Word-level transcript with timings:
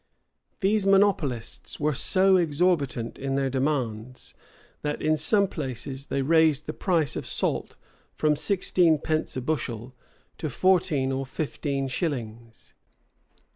[]These 0.61 0.87
monopolists 0.87 1.79
were 1.79 1.93
so 1.93 2.35
exorbitant 2.35 3.19
in 3.19 3.35
their 3.35 3.51
demands, 3.51 4.33
that 4.81 4.99
in 4.99 5.15
some 5.15 5.47
places 5.47 6.07
they 6.07 6.23
raised 6.23 6.65
the 6.65 6.73
price 6.73 7.15
of 7.15 7.23
salt 7.23 7.75
from 8.15 8.35
sixteen 8.35 8.97
pence 8.97 9.37
a 9.37 9.41
bushel, 9.41 9.93
to 10.39 10.49
fourteen 10.49 11.11
or 11.11 11.23
fifteen 11.27 11.87
shillings. 11.87 12.73